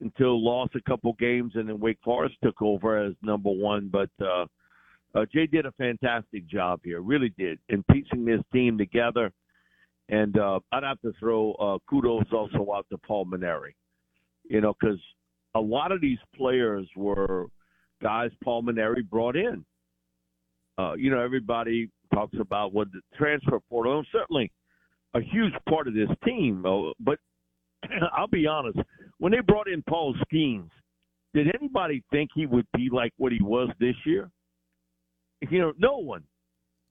[0.00, 3.88] until lost a couple games, and then Wake Forest took over as number one.
[3.90, 4.44] But uh,
[5.16, 9.32] uh, Jay did a fantastic job here, really did, in piecing this team together.
[10.08, 13.74] And uh, I'd have to throw uh, kudos also out to Paul Mainieri,
[14.44, 15.00] you know, because
[15.54, 17.46] a lot of these players were
[18.02, 19.64] guys Paul Mainieri brought in.
[20.78, 24.52] Uh, you know, everybody talks about what the transfer portal, and certainly
[25.14, 26.64] a huge part of this team.
[26.66, 27.18] Uh, but
[28.16, 28.78] I'll be honest,
[29.18, 30.68] when they brought in Paul Skenes,
[31.32, 34.30] did anybody think he would be like what he was this year?
[35.40, 36.22] You know, no one.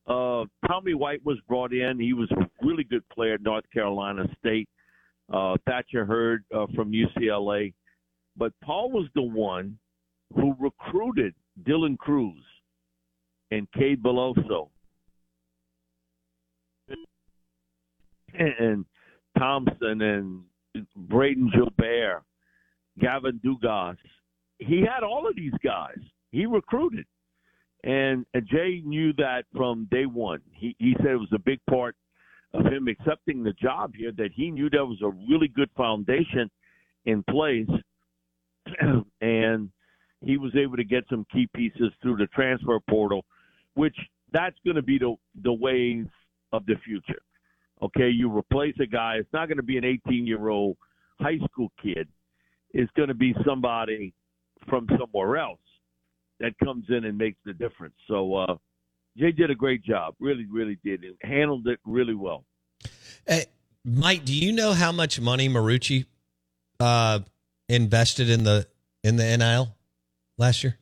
[0.08, 2.00] Uh, Tommy White was brought in.
[2.00, 4.70] He was a really good player at North Carolina State.
[5.34, 7.74] Uh, Thatcher Hurd uh, from UCLA.
[8.38, 9.78] But Paul was the one
[10.36, 12.44] who recruited Dylan Crews
[13.52, 14.70] and Cade Beloso
[18.38, 18.86] and
[19.38, 20.42] Thompson and
[20.96, 22.24] Braden Gilbert,
[23.00, 23.98] Gavin Dugas.
[24.60, 26.00] He had all of these guys.
[26.32, 27.06] He recruited.
[27.86, 30.42] And Jay knew that from day one.
[30.52, 31.96] He, he said it was a big part
[32.54, 36.50] of him accepting the job here that he knew there was a really good foundation
[37.06, 37.70] in place.
[39.22, 39.70] and
[40.22, 43.24] he was able to get some key pieces through the transfer portal,
[43.76, 43.96] which
[44.34, 46.08] that's going to be the, the wave
[46.54, 47.22] of the future.
[47.84, 49.18] Okay, you replace a guy.
[49.20, 50.76] It's not going to be an 18 year old
[51.20, 52.08] high school kid.
[52.72, 54.12] It's going to be somebody
[54.68, 55.60] from somewhere else
[56.40, 57.96] that comes in and makes the difference.
[58.08, 58.56] So uh,
[59.18, 62.44] Jay did a great job, really, really did, and handled it really well.
[63.28, 63.46] Hey,
[63.84, 66.06] Mike, do you know how much money Marucci
[66.80, 67.20] uh,
[67.70, 68.68] invested in the
[69.04, 69.76] in the NIL
[70.38, 70.78] last year?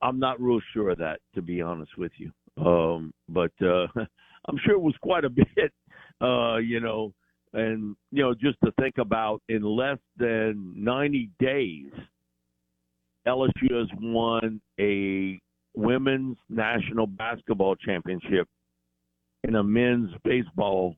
[0.00, 2.32] I'm not real sure of that, to be honest with you.
[2.64, 3.86] Um, but uh,
[4.48, 5.72] I'm sure it was quite a bit.
[6.20, 7.12] Uh, you know,
[7.52, 11.90] and you know, just to think about in less than 90 days
[13.26, 15.38] LSU has won a
[15.74, 18.48] women's national basketball championship
[19.44, 20.96] and a men's baseball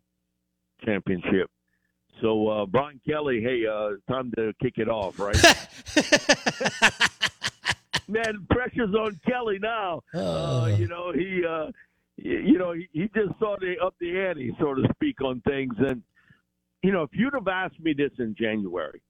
[0.84, 1.50] championship.
[2.20, 5.36] So, uh, Brian Kelly, hey, uh, time to kick it off, right?
[8.08, 10.02] Man, pressure's on Kelly now.
[10.14, 11.70] Uh, you know, he, uh,
[12.16, 15.74] you know, he, he just saw the up the ante, so to speak, on things.
[15.78, 16.02] And
[16.82, 19.00] you know, if you'd have asked me this in January,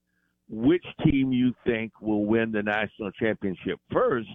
[0.49, 4.27] which team you think will win the national championship first,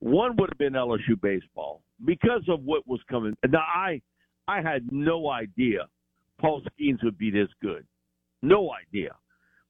[0.00, 3.36] one would have been LSU baseball because of what was coming.
[3.48, 4.00] Now I
[4.48, 5.86] I had no idea
[6.40, 7.86] Paul Skenes would be this good.
[8.42, 9.14] No idea.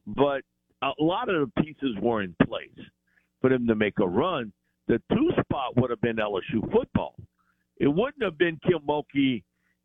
[0.06, 0.42] But
[0.82, 2.68] a lot of the pieces were in place
[3.40, 4.52] for them to make a run.
[4.88, 7.14] The two spot would have been LSU football.
[7.78, 9.42] It wouldn't have been Kim Mulkey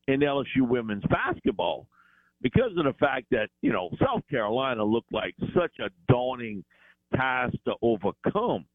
[0.07, 1.87] in LSU women's basketball
[2.41, 6.63] because of the fact that you know South Carolina looked like such a daunting
[7.15, 8.65] task to overcome,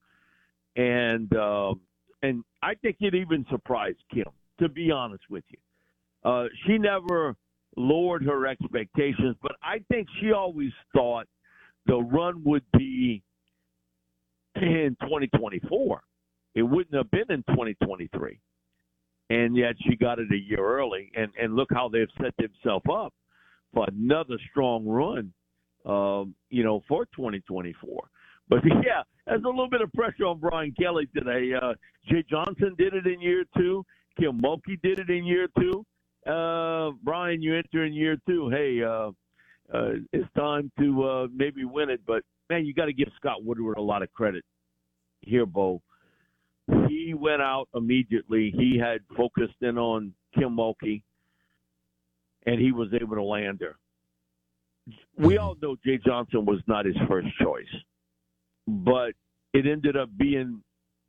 [0.76, 1.74] and uh,
[2.22, 4.26] and I think it even surprised Kim.
[4.60, 5.58] To be honest with you,
[6.30, 7.34] uh, she never
[7.76, 11.26] lowered her expectations, but I think she always thought
[11.86, 13.22] the run would be
[14.56, 16.02] in 2024.
[16.54, 18.38] It wouldn't have been in 2023.
[19.30, 21.10] And yet she got it a year early.
[21.16, 23.12] And, and look how they've set themselves up
[23.74, 25.32] for another strong run,
[25.84, 28.08] um, you know, for 2024.
[28.48, 31.52] But yeah, there's a little bit of pressure on Brian Kelly today.
[31.54, 31.74] Uh,
[32.08, 33.84] Jay Johnson did it in year two.
[34.18, 35.84] Kim Mulkey did it in year two.
[36.30, 38.48] Uh, Brian, you enter in year two.
[38.48, 39.10] Hey, uh,
[39.72, 42.00] uh, it's time to uh, maybe win it.
[42.06, 44.44] But man, you got to give Scott Woodward a lot of credit
[45.20, 45.82] here, Bo.
[46.88, 48.52] He went out immediately.
[48.56, 51.02] He had focused in on Kim Mulkey,
[52.46, 53.76] and he was able to land her.
[55.16, 55.44] We mm-hmm.
[55.44, 57.64] all know Jay Johnson was not his first choice,
[58.66, 59.12] but
[59.52, 60.62] it ended up being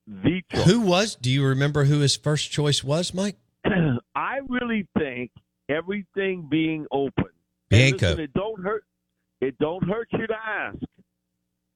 [0.08, 0.64] the choice.
[0.66, 1.16] Who was?
[1.16, 3.38] Do you remember who his first choice was, Mike?
[4.16, 5.32] I really think
[5.68, 7.32] everything being open,
[7.70, 8.10] Bianco.
[8.10, 8.84] Listen, it don't hurt.
[9.42, 10.78] It don't hurt you to ask.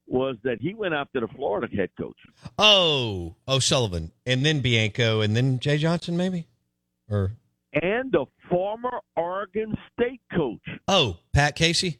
[0.06, 2.16] Was that he went after the Florida head coach?
[2.58, 6.48] Oh, O'Sullivan, and then Bianco, and then Jay Johnson, maybe,
[7.08, 7.32] or
[7.74, 10.60] and the former Oregon State coach.
[10.88, 11.98] Oh, Pat Casey.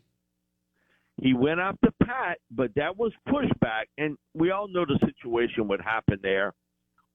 [1.20, 5.80] He went after Pat, but that was pushback, and we all know the situation would
[5.80, 6.54] happen there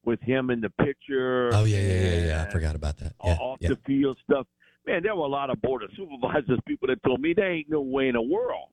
[0.04, 1.50] with him in the picture.
[1.54, 2.46] Oh yeah, yeah, yeah, yeah.
[2.48, 3.13] I forgot about that.
[3.24, 3.70] Yeah, off yeah.
[3.70, 4.46] the field stuff.
[4.86, 7.70] Man, there were a lot of board of supervisors, people that told me there ain't
[7.70, 8.70] no way in the world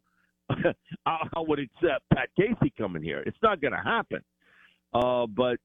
[1.07, 3.23] I, I would accept Pat Casey coming here.
[3.27, 4.23] It's not going to happen.
[4.93, 5.57] Uh, but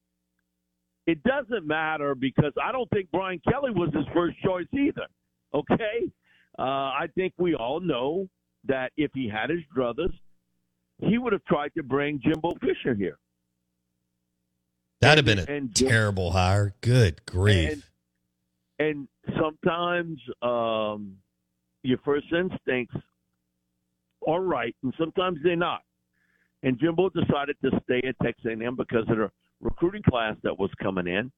[1.08, 5.06] it doesn't matter because I don't think Brian Kelly was his first choice either.
[5.54, 6.06] Okay,
[6.58, 8.28] uh, I think we all know
[8.66, 10.12] that if he had his druthers,
[10.98, 13.16] he would have tried to bring Jimbo Fisher here.
[15.00, 16.74] That'd have been a and, terrible hire.
[16.82, 17.84] Good grief.
[18.78, 21.16] And, and sometimes um,
[21.82, 22.96] your first instincts
[24.26, 25.80] are right, and sometimes they're not.
[26.62, 30.70] And Jimbo decided to stay at Texas A&M because of the recruiting class that was
[30.82, 31.30] coming in,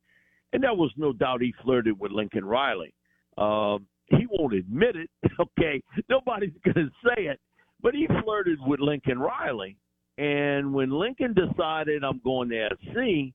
[0.53, 2.95] and there was no doubt he flirted with Lincoln Riley.
[3.39, 5.11] Um, he won't admit it.
[5.41, 7.41] Okay, nobody's going to say it,
[7.83, 9.79] but he flirted with Lincoln Riley.
[10.19, 13.33] And when Lincoln decided I'm going to SC,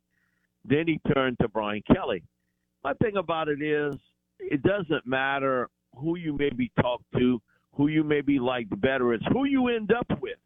[0.64, 2.22] then he turned to Brian Kelly.
[2.84, 3.96] My thing about it is,
[4.40, 7.42] it doesn't matter who you maybe talk to,
[7.74, 9.14] who you maybe like better.
[9.14, 10.38] It's who you end up with.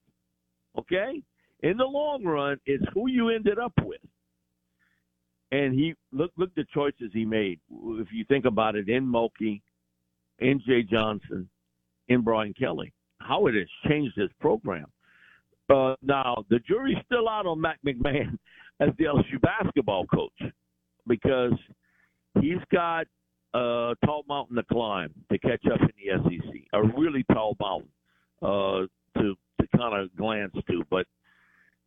[0.78, 1.22] Okay?
[1.62, 4.00] In the long run, it's who you ended up with.
[5.52, 7.60] And he look look the choices he made.
[7.72, 9.62] If you think about it, in Mulkey,
[10.40, 11.50] in Jay Johnson,
[12.08, 14.86] in Brian Kelly, how it has changed his program.
[15.70, 18.38] Uh, now the jury's still out on Matt McMahon
[18.80, 20.52] as the LSU basketball coach
[21.08, 21.54] because
[22.42, 23.06] he's got
[23.54, 27.90] a tall mountain to climb to catch up in the SEC, a really tall mountain
[28.42, 28.86] uh,
[29.20, 30.84] to to kind of glance to.
[30.90, 31.06] But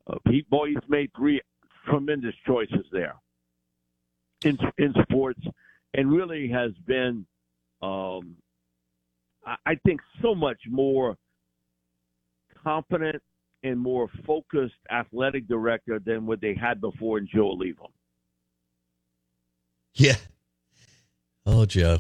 [0.09, 1.41] uh, Pete he's made three
[1.89, 3.15] tremendous choices there
[4.45, 5.41] in in sports,
[5.95, 7.27] and really has been,
[7.83, 8.37] um,
[9.47, 11.17] I, I think, so much more
[12.63, 13.23] competent
[13.63, 17.87] and more focused athletic director than what they had before in Joe Alleva.
[19.95, 20.17] Yeah.
[21.47, 21.99] Oh, Joe.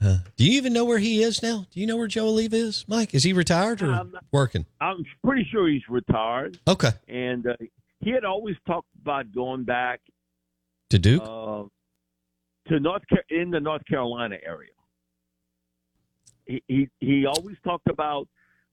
[0.00, 1.66] Uh, do you even know where he is now?
[1.70, 3.14] Do you know where Joe Alleva is, Mike?
[3.14, 4.66] Is he retired or um, working?
[4.80, 6.58] I'm pretty sure he's retired.
[6.68, 6.90] Okay.
[7.08, 7.54] And uh,
[8.00, 10.00] he had always talked about going back
[10.90, 11.64] to Duke, uh,
[12.68, 14.70] to North in the North Carolina area.
[16.46, 18.28] He he, he always talked about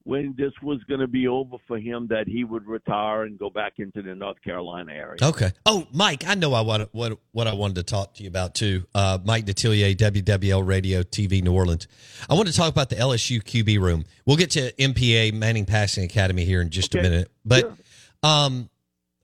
[0.05, 3.49] when this was going to be over for him that he would retire and go
[3.49, 5.17] back into the North Carolina area.
[5.21, 5.51] Okay.
[5.65, 8.53] Oh, Mike, I know I want what what I wanted to talk to you about
[8.53, 8.85] too.
[8.93, 11.87] Uh, Mike Detillier, WWL Radio TV New Orleans.
[12.29, 14.03] I want to talk about the LSU QB room.
[14.25, 16.99] We'll get to MPA Manning Passing Academy here in just okay.
[16.99, 17.77] a minute, but sure.
[18.23, 18.69] um,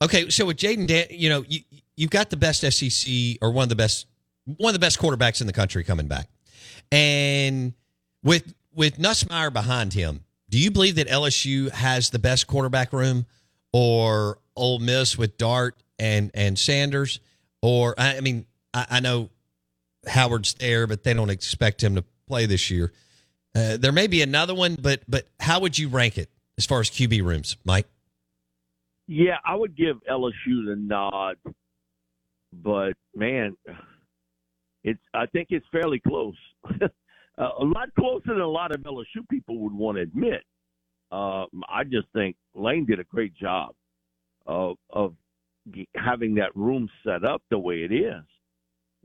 [0.01, 0.29] okay.
[0.29, 1.61] So with Jayden, Dan- you know you
[1.99, 4.07] you've got the best SEC or one of the best
[4.45, 6.27] one of the best quarterbacks in the country coming back,
[6.91, 7.73] and
[8.23, 13.25] with with Nussmeier behind him do you believe that LSU has the best quarterback room,
[13.71, 17.19] or Ole Miss with Dart and and Sanders,
[17.61, 19.29] or I mean, I, I know
[20.07, 22.91] Howard's there, but they don't expect him to play this year.
[23.55, 26.79] Uh, there may be another one, but but how would you rank it as far
[26.79, 27.87] as QB rooms, Mike?
[29.07, 31.37] Yeah, I would give LSU the nod,
[32.51, 33.55] but man,
[34.83, 36.35] it's I think it's fairly close.
[37.37, 40.43] a lot closer than a lot of LSU people would want to admit.
[41.11, 43.73] Uh, I just think Lane did a great job
[44.45, 45.15] of of
[45.95, 48.23] having that room set up the way it is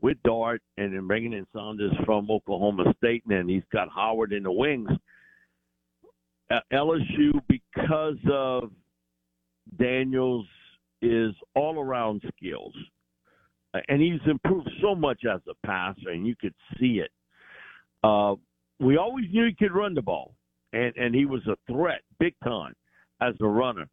[0.01, 4.33] with Dart and then bringing in Sanders from Oklahoma State, and then he's got Howard
[4.33, 4.89] in the wings.
[6.51, 8.71] Uh, LSU, because of
[9.79, 10.45] Daniels,
[11.01, 12.73] is all around skills.
[13.87, 17.11] And he's improved so much as a passer, and you could see it.
[18.03, 18.35] Uh,
[18.79, 20.35] we always knew he could run the ball,
[20.73, 22.73] and, and he was a threat big time
[23.21, 23.87] as a runner.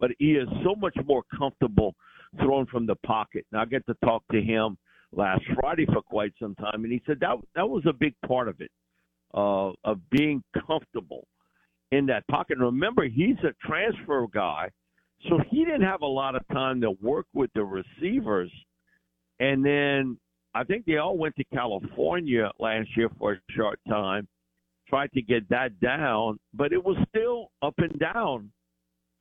[0.00, 1.94] But he is so much more comfortable
[2.40, 3.46] throwing from the pocket.
[3.52, 4.76] And I get to talk to him
[5.12, 8.48] last Friday for quite some time, and he said that that was a big part
[8.48, 8.70] of it,
[9.32, 11.26] uh, of being comfortable
[11.92, 12.58] in that pocket.
[12.58, 14.70] And remember, he's a transfer guy,
[15.28, 18.50] so he didn't have a lot of time to work with the receivers.
[19.40, 20.18] And then
[20.54, 24.28] I think they all went to California last year for a short time,
[24.88, 28.50] tried to get that down, but it was still up and down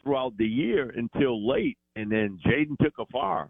[0.04, 1.78] throughout the year until late.
[1.95, 3.49] And then Jayden took a fire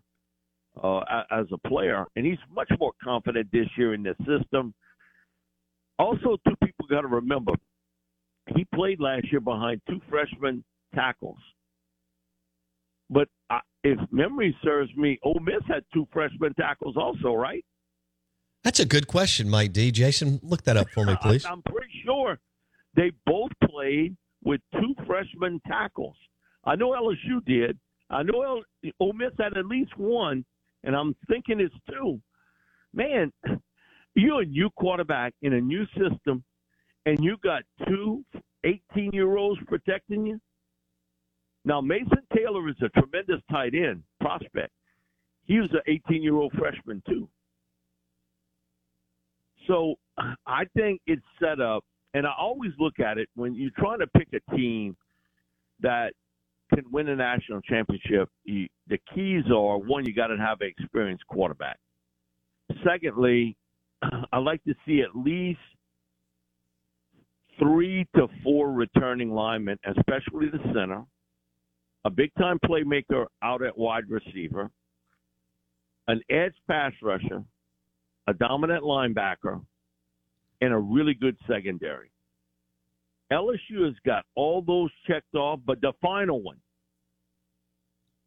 [0.82, 4.74] uh, as a player, and he's much more confident this year in the system.
[6.00, 7.54] Also, two people got to remember
[8.56, 11.38] he played last year behind two freshman tackles.
[13.10, 17.64] But I, if memory serves me, Ole Miss had two freshman tackles also, right?
[18.64, 19.92] That's a good question, Mike D.
[19.92, 21.46] Jason, look that up for me, please.
[21.46, 22.40] I'm pretty sure
[22.96, 26.16] they both played with two freshman tackles.
[26.66, 27.78] I know LSU did.
[28.10, 30.46] I know El- Ole Miss had at least one,
[30.84, 32.22] and I'm thinking it's two.
[32.94, 33.32] Man,
[34.16, 36.44] you're a new quarterback in a new system,
[37.06, 38.24] and you got two
[38.64, 40.40] 18 year olds protecting you.
[41.66, 44.72] Now, Mason Taylor is a tremendous tight end prospect.
[45.46, 47.28] He was an 18 year old freshman, too.
[49.68, 49.96] So
[50.46, 54.08] I think it's set up, and I always look at it when you're trying to
[54.08, 54.96] pick a team
[55.82, 56.14] that
[56.74, 60.72] can win a national championship, you, the keys are one, you got to have an
[60.78, 61.78] experienced quarterback.
[62.86, 63.56] Secondly,
[64.32, 65.60] I like to see at least
[67.60, 71.04] three to four returning linemen, especially the center,
[72.06, 74.70] a big time playmaker out at wide receiver,
[76.08, 77.44] an edge pass rusher,
[78.28, 79.62] a dominant linebacker,
[80.62, 82.12] and a really good secondary.
[83.32, 86.58] LSU has got all those checked off, but the final one,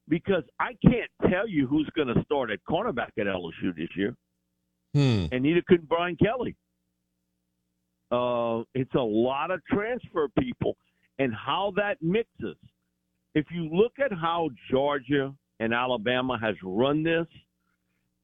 [0.09, 4.15] because I can't tell you who's going to start at cornerback at LSU this year,
[4.95, 5.27] hmm.
[5.33, 6.57] and neither could Brian Kelly.
[8.11, 10.77] Uh, it's a lot of transfer people,
[11.19, 12.57] and how that mixes.
[13.37, 17.27] If you look at how Georgia and Alabama has run this,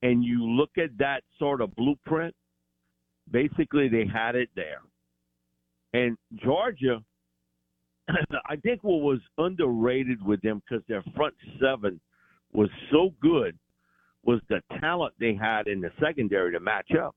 [0.03, 2.35] and you look at that sort of blueprint,
[3.31, 4.81] basically they had it there.
[5.93, 7.05] And Georgia,
[8.09, 12.01] I think what was underrated with them because their front seven
[12.55, 13.57] was so good
[14.25, 17.17] was the talent they had in the secondary to match up.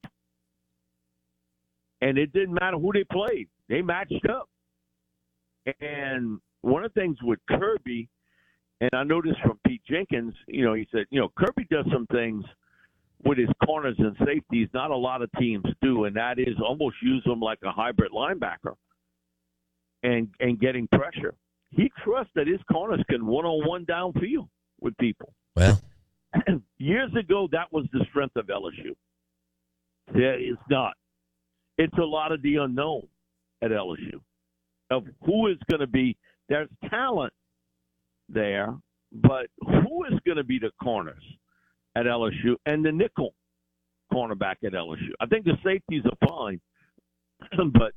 [2.01, 4.49] And it didn't matter who they played, they matched up.
[5.79, 8.09] And one of the things with Kirby,
[8.81, 12.07] and I noticed from Pete Jenkins, you know, he said, you know, Kirby does some
[12.07, 12.43] things–
[13.25, 16.95] with his corners and safeties, not a lot of teams do, and that is almost
[17.01, 18.75] use them like a hybrid linebacker
[20.03, 21.33] and and getting pressure.
[21.71, 24.47] He trusts that his corners can one on one downfield
[24.79, 25.33] with people.
[25.55, 25.81] Well,
[26.77, 28.95] years ago, that was the strength of LSU.
[30.13, 30.93] Yeah, it's not.
[31.77, 33.07] It's a lot of the unknown
[33.61, 34.21] at LSU
[34.91, 36.15] of who is going to be.
[36.49, 37.33] There's talent
[38.29, 38.75] there,
[39.11, 41.23] but who is going to be the corners?
[41.95, 43.33] at LSU and the nickel
[44.11, 45.11] cornerback at LSU.
[45.19, 46.59] I think the safeties are fine,
[47.73, 47.93] but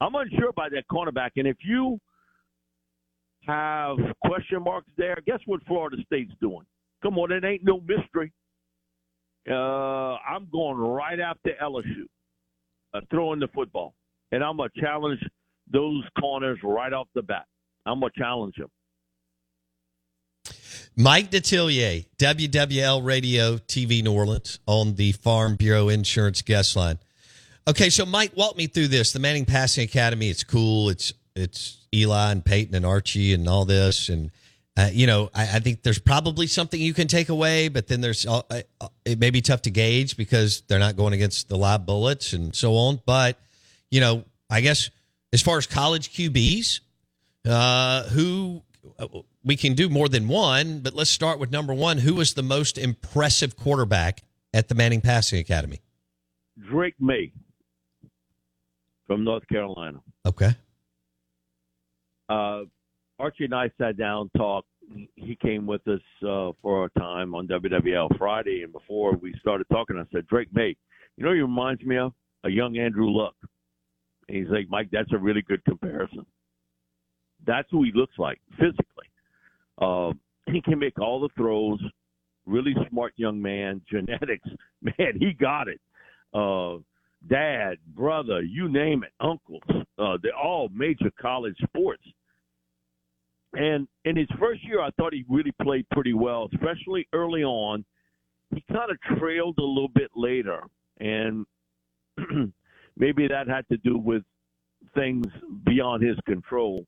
[0.00, 1.30] I'm unsure about that cornerback.
[1.36, 1.98] And if you
[3.46, 6.66] have question marks there, guess what Florida State's doing?
[7.02, 8.32] Come on, it ain't no mystery.
[9.48, 12.04] Uh, I'm going right after LSU,
[12.92, 13.94] uh, throwing the football,
[14.32, 15.20] and I'm gonna challenge
[15.72, 17.46] those corners right off the bat.
[17.86, 18.68] I'm gonna challenge him.
[20.96, 26.98] Mike Detillier, WWL Radio TV New Orleans on the Farm Bureau Insurance guest line.
[27.68, 29.12] Okay, so Mike, walk me through this.
[29.12, 30.88] The Manning Passing Academy, it's cool.
[30.88, 34.30] It's it's Eli and Peyton and Archie and all this, and
[34.78, 38.00] uh, you know, I, I, think there's probably something you can take away, but then
[38.00, 38.42] there's uh,
[38.80, 42.32] uh, it may be tough to gauge because they're not going against the live bullets
[42.32, 43.00] and so on.
[43.04, 43.38] But
[43.90, 44.90] you know, I guess
[45.32, 46.80] as far as college QBs,
[47.46, 48.62] uh, who
[49.44, 51.98] we can do more than one, but let's start with number one.
[51.98, 54.22] Who was the most impressive quarterback
[54.52, 55.80] at the Manning Passing Academy?
[56.70, 57.32] Drake Maye
[59.06, 60.00] from North Carolina.
[60.26, 60.50] Okay.
[62.28, 62.62] Uh,
[63.18, 64.68] Archie and I sat down, talked.
[65.16, 69.66] He came with us uh, for a time on WWL Friday, and before we started
[69.70, 70.76] talking, I said, Drake Maye,
[71.16, 72.12] you know, he reminds me of
[72.44, 73.34] a young Andrew Luck.
[74.28, 76.24] And he's like, Mike, that's a really good comparison.
[77.48, 79.06] That's who he looks like physically.
[79.78, 80.12] Uh,
[80.46, 81.80] he can make all the throws.
[82.44, 83.80] Really smart young man.
[83.90, 84.48] Genetics,
[84.82, 85.80] man, he got it.
[86.34, 86.76] Uh,
[87.26, 89.62] dad, brother, you name it, uncles.
[89.98, 92.02] Uh, they're all major college sports.
[93.54, 97.82] And in his first year, I thought he really played pretty well, especially early on.
[98.54, 100.60] He kind of trailed a little bit later,
[101.00, 101.46] and
[102.96, 104.22] maybe that had to do with
[104.94, 105.26] things
[105.64, 106.86] beyond his control.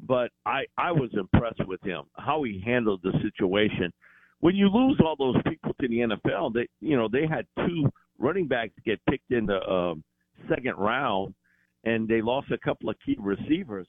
[0.00, 3.92] But I, I was impressed with him, how he handled the situation.
[4.40, 7.90] When you lose all those people to the NFL, they, you know, they had two
[8.18, 10.04] running backs get picked in the um,
[10.48, 11.34] second round,
[11.84, 13.86] and they lost a couple of key receivers.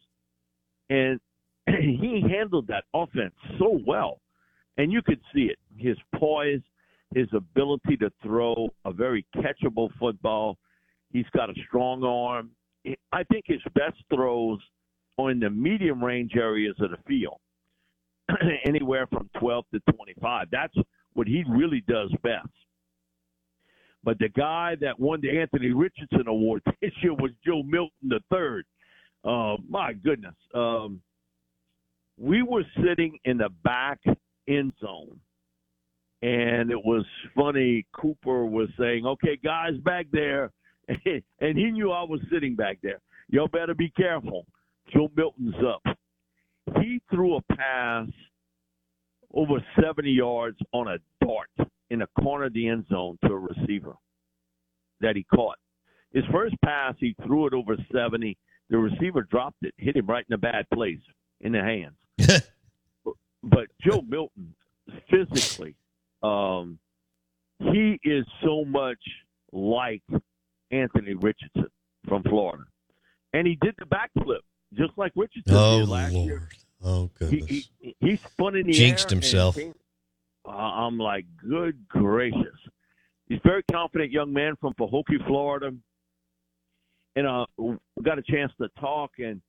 [0.89, 1.19] And
[1.67, 4.19] he handled that offense so well,
[4.77, 5.59] and you could see it.
[5.77, 6.61] His poise,
[7.13, 10.57] his ability to throw a very catchable football.
[11.11, 12.51] He's got a strong arm.
[13.11, 14.59] I think his best throws
[15.27, 17.39] in the medium range areas of the field,
[18.65, 20.47] anywhere from 12 to 25.
[20.51, 20.73] That's
[21.13, 22.47] what he really does best.
[24.03, 28.63] But the guy that won the Anthony Richardson Award this year was Joe Milton III.
[29.25, 30.35] Uh, my goodness.
[30.53, 31.01] Um,
[32.17, 33.99] we were sitting in the back
[34.47, 35.19] end zone.
[36.21, 37.85] And it was funny.
[37.93, 40.51] Cooper was saying, okay, guys back there.
[40.87, 42.99] and he knew I was sitting back there.
[43.29, 44.45] Y'all better be careful.
[44.93, 45.83] Joe Milton's up.
[46.81, 48.07] He threw a pass
[49.33, 51.49] over 70 yards on a dart
[51.89, 53.95] in a corner of the end zone to a receiver
[55.01, 55.57] that he caught.
[56.13, 58.37] His first pass, he threw it over 70.
[58.69, 60.99] The receiver dropped it, hit him right in a bad place
[61.41, 61.95] in the hands.
[63.43, 64.55] but Joe Milton,
[65.09, 65.75] physically,
[66.23, 66.79] um,
[67.59, 68.99] he is so much
[69.51, 70.03] like
[70.71, 71.69] Anthony Richardson
[72.07, 72.63] from Florida,
[73.33, 74.39] and he did the backflip
[74.73, 76.27] just like Richardson oh, did last Lord.
[76.27, 76.49] year.
[76.83, 77.49] Oh goodness!
[77.49, 79.57] He, he, he spun in the Jinxed air himself.
[80.47, 82.57] Uh, I'm like, good gracious!
[83.27, 85.71] He's a very confident young man from Pahokee, Florida,
[87.15, 89.41] and uh, we got a chance to talk and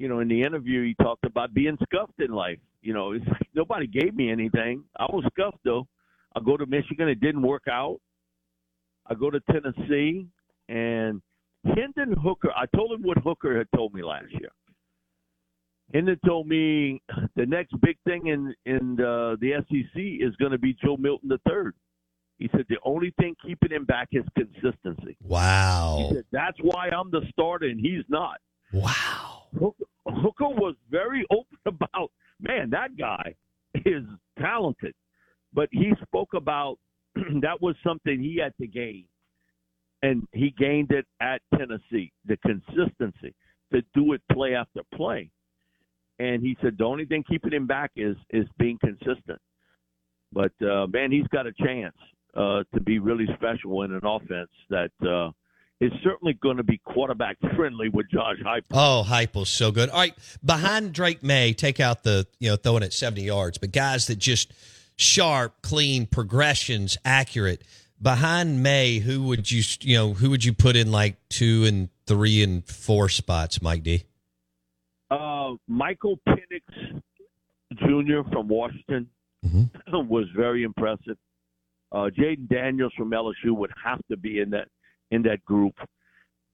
[0.00, 2.58] you know, in the interview, he talked about being scuffed in life.
[2.80, 4.82] You know, it's like nobody gave me anything.
[4.98, 5.86] I was scuffed though.
[6.34, 8.00] I go to Michigan, it didn't work out.
[9.06, 10.26] I go to Tennessee,
[10.70, 11.20] and
[11.64, 12.50] Hendon Hooker.
[12.52, 14.50] I told him what Hooker had told me last year.
[15.92, 17.02] Hendon told me
[17.36, 20.96] the next big thing in in uh, the, the SEC is going to be Joe
[20.96, 21.74] Milton the third.
[22.38, 25.16] He said the only thing keeping him back is consistency.
[25.22, 26.06] Wow.
[26.08, 28.38] He said that's why I'm the starter and he's not.
[28.72, 29.42] Wow.
[29.58, 33.34] Hooker, Hooker was very open about, man, that guy
[33.84, 34.04] is
[34.38, 34.94] talented.
[35.52, 36.78] But he spoke about
[37.14, 39.04] that was something he had to gain.
[40.02, 43.34] And he gained it at Tennessee, the consistency
[43.72, 45.30] to do it play after play.
[46.18, 49.40] And he said the only thing keeping him back is is being consistent.
[50.32, 51.96] But uh, man, he's got a chance
[52.36, 55.30] uh, to be really special in an offense that uh,
[55.80, 58.62] is certainly going to be quarterback friendly with Josh Heupel.
[58.72, 59.88] Oh, Heupel's so good.
[59.88, 63.72] All right, behind Drake Maye, take out the you know throwing at seventy yards, but
[63.72, 64.52] guys that just
[64.96, 67.62] sharp, clean progressions, accurate.
[68.02, 71.90] Behind Maye, who would you you know who would you put in like two and
[72.06, 74.04] three and four spots, Mike D?
[75.10, 77.02] Uh, Michael Penix
[77.74, 78.28] Jr.
[78.32, 79.08] from Washington
[79.44, 80.08] mm-hmm.
[80.08, 81.16] was very impressive.
[81.92, 84.68] Uh, Jayden Daniels from LSU would have to be in that
[85.10, 85.74] in that group,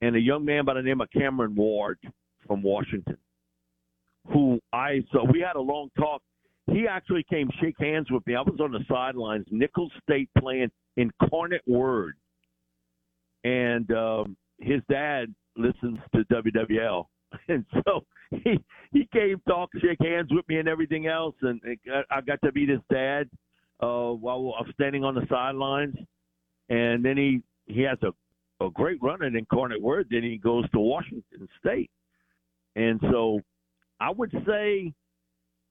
[0.01, 1.97] and a young man by the name of Cameron Ward
[2.45, 3.17] from Washington,
[4.33, 6.21] who I so we had a long talk.
[6.69, 8.35] He actually came shake hands with me.
[8.35, 12.15] I was on the sidelines, Nicholls State playing Incarnate Word,
[13.43, 17.05] and um, his dad listens to WWL,
[17.47, 18.59] and so he
[18.91, 21.61] he came talk, shake hands with me, and everything else, and
[22.11, 23.29] I got to meet his dad
[23.81, 25.95] uh, while I was standing on the sidelines,
[26.69, 28.11] and then he he has a
[28.59, 30.07] a great run at Incarnate Word.
[30.09, 31.91] Then he goes to Washington State,
[32.75, 33.39] and so
[33.99, 34.93] I would say,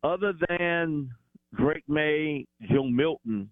[0.03, 1.11] other than
[1.57, 3.51] Drake Maye, Joe Milton,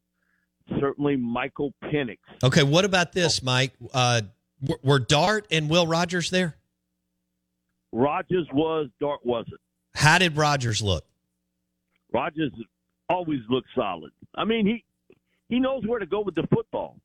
[0.81, 2.19] certainly Michael Penix.
[2.43, 3.73] Okay, what about this, Mike?
[3.93, 4.23] Uh,
[4.83, 6.57] were Dart and Will Rogers there?
[7.93, 9.61] Rogers was, Dart wasn't.
[9.95, 11.05] How did Rogers look?
[12.13, 12.53] Rogers
[13.09, 14.11] always looks solid.
[14.35, 14.85] I mean, he
[15.49, 16.97] he knows where to go with the football.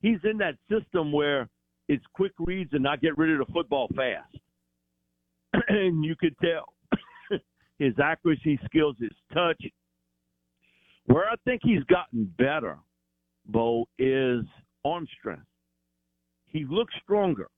[0.00, 1.48] He's in that system where
[1.88, 4.36] it's quick reads and not get rid of the football fast.
[5.68, 6.74] and you could tell
[7.78, 9.62] his accuracy skills, his touch.
[11.06, 12.78] Where I think he's gotten better,
[13.48, 14.44] Bo, is
[14.84, 15.46] arm strength.
[16.46, 17.48] He looks stronger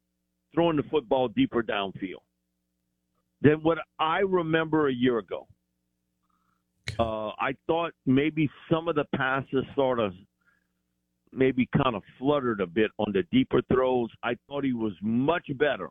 [0.54, 2.22] throwing the football deeper downfield
[3.42, 5.46] than what I remember a year ago.
[6.98, 10.12] Uh, I thought maybe some of the passes sort of
[11.32, 14.08] maybe kind of fluttered a bit on the deeper throws.
[14.22, 15.90] I thought he was much better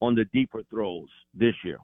[0.00, 1.78] on the deeper throws this year.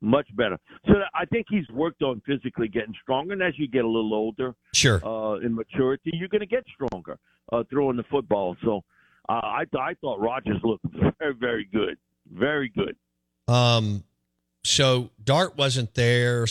[0.00, 0.58] Much better.
[0.86, 3.32] So I think he's worked on physically getting stronger.
[3.32, 6.64] And as you get a little older, sure, uh, in maturity, you're going to get
[6.72, 7.18] stronger
[7.52, 8.56] uh, throwing the football.
[8.64, 8.84] So
[9.28, 10.84] uh, I I thought Rogers looked
[11.18, 11.96] very very good,
[12.32, 12.96] very good.
[13.52, 14.04] Um,
[14.64, 16.46] so Dart wasn't there.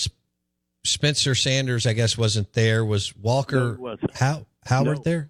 [0.84, 2.84] Spencer Sanders, I guess, wasn't there.
[2.84, 5.30] Was Walker no, How Howard no, there?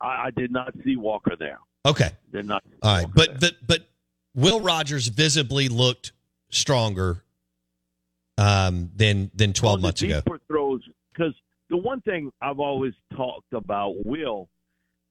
[0.00, 1.58] I, I, did not see Walker there.
[1.86, 2.62] Okay, did not.
[2.82, 3.86] All right, but but but
[4.34, 6.12] Will Rogers visibly looked
[6.50, 7.23] stronger
[8.38, 10.20] um, than than twelve months ago.
[10.48, 10.82] throws
[11.12, 11.34] because
[11.70, 14.48] the one thing I've always talked about Will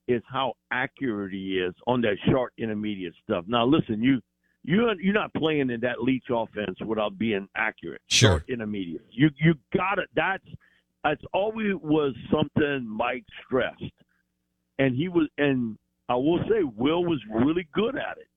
[0.07, 3.45] is how accurate he is on that short intermediate stuff.
[3.47, 4.21] Now listen, you
[4.63, 8.01] you you're not playing in that Leach offense without being accurate.
[8.07, 9.05] Sure, short intermediate.
[9.11, 10.09] You you got it.
[10.15, 10.45] That's
[11.03, 13.84] that's always was something Mike stressed,
[14.80, 15.78] and he was and
[16.09, 18.28] I will say Will was really good at it.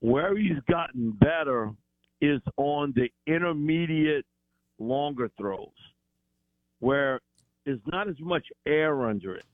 [0.00, 1.72] Where he's gotten better
[2.20, 4.24] is on the intermediate
[4.78, 5.68] longer throws,
[6.80, 7.20] where
[7.64, 9.44] there's not as much air under it.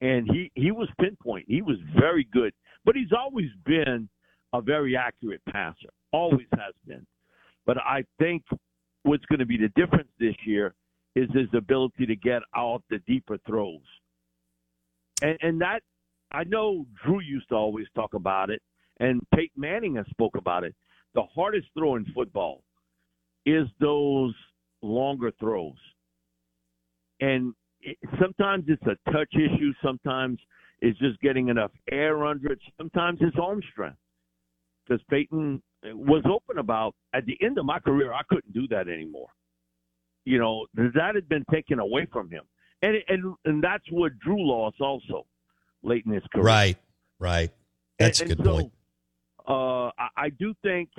[0.00, 1.46] And he, he was pinpoint.
[1.48, 2.52] He was very good.
[2.84, 4.08] But he's always been
[4.52, 5.88] a very accurate passer.
[6.12, 7.06] Always has been.
[7.64, 8.42] But I think
[9.04, 10.74] what's going to be the difference this year
[11.16, 13.80] is his ability to get out the deeper throws.
[15.22, 15.80] And, and that,
[16.32, 18.60] I know Drew used to always talk about it,
[19.00, 20.74] and Peyton Manning has spoke about it.
[21.14, 22.62] The hardest throw in football
[23.46, 24.34] is those
[24.82, 25.76] longer throws.
[27.20, 29.72] And it, sometimes it's a touch issue.
[29.82, 30.38] Sometimes
[30.80, 32.58] it's just getting enough air under it.
[32.78, 33.96] Sometimes it's arm strength.
[34.86, 38.88] Because Peyton was open about at the end of my career, I couldn't do that
[38.88, 39.28] anymore.
[40.24, 42.42] You know, that had been taken away from him.
[42.82, 45.26] And, and, and that's what Drew lost also
[45.82, 46.44] late in his career.
[46.44, 46.76] Right,
[47.18, 47.50] right.
[47.98, 48.72] That's and, a good so, point.
[49.46, 50.90] Uh, I, I do think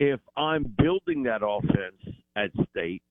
[0.00, 3.02] if I'm building that offense at State,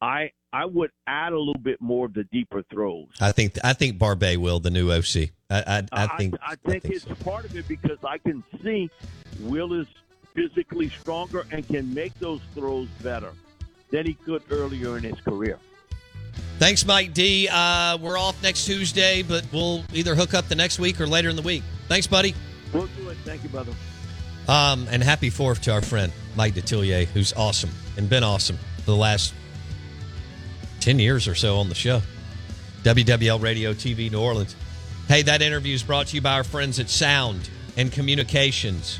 [0.00, 3.08] I I would add a little bit more of the deeper throws.
[3.20, 5.30] I think I think Barbay will the new OC.
[5.50, 7.14] I I, I think I, I think, think it's so.
[7.16, 8.90] part of it because I can see
[9.40, 9.86] Will is
[10.34, 13.32] physically stronger and can make those throws better
[13.90, 15.58] than he could earlier in his career.
[16.58, 17.48] Thanks, Mike D.
[17.50, 21.28] Uh, we're off next Tuesday, but we'll either hook up the next week or later
[21.28, 21.62] in the week.
[21.88, 22.34] Thanks, buddy.
[22.72, 23.16] We'll do it.
[23.24, 23.72] Thank you, brother.
[24.48, 28.90] Um, and happy fourth to our friend Mike Detillier, who's awesome and been awesome for
[28.90, 29.34] the last
[30.80, 32.02] 10 years or so on the show.
[32.82, 34.56] WWL Radio TV New Orleans.
[35.08, 38.98] Hey, that interview is brought to you by our friends at Sound and Communications.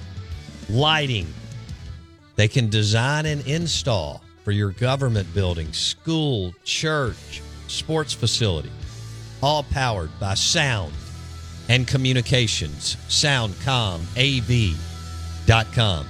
[0.71, 1.27] lighting.
[2.37, 8.71] They can design and install for your government building, school, church, sports facility,
[9.43, 10.95] all powered by sound
[11.69, 12.97] and communications.
[13.11, 16.07] Soundcomav.com.